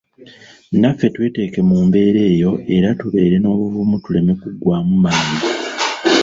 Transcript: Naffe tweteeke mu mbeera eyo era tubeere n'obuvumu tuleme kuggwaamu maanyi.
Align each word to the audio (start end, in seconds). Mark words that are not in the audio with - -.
Naffe 0.79 1.07
tweteeke 1.15 1.59
mu 1.69 1.77
mbeera 1.85 2.21
eyo 2.31 2.51
era 2.75 2.89
tubeere 2.99 3.37
n'obuvumu 3.39 3.95
tuleme 4.03 4.33
kuggwaamu 4.41 4.93
maanyi. 5.03 5.39